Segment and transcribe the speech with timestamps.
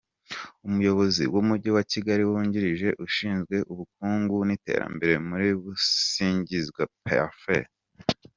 [0.67, 7.67] Umuyobozi w’Umujyi wa Kigali wungirije ushinzwe ubukungu n’iterambere muri ni Busangizwa Parfait.